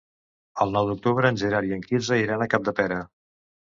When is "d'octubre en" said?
0.91-1.37